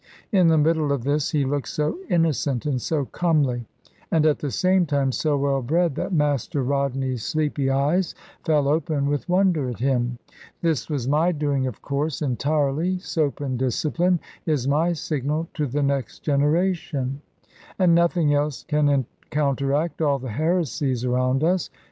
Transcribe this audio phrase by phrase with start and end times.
[0.31, 3.67] In the middle of this he looked so innocent and so comely,
[4.09, 9.07] and at the same time so well bred, that Master Rodney's sleepy eyes fell open
[9.07, 10.17] with wonder at him.
[10.63, 12.97] This was my doing, of course, entirely.
[12.97, 17.21] "Soap and discipline" is my signal to the next generation;
[17.77, 21.69] and nothing else can counteract all the heresies around us.